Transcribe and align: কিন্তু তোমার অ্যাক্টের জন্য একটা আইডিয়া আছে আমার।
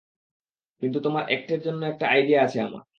কিন্তু 0.81 0.97
তোমার 1.05 1.23
অ্যাক্টের 1.27 1.59
জন্য 1.63 1.81
একটা 1.87 2.05
আইডিয়া 2.07 2.39
আছে 2.43 2.57
আমার। 2.61 2.83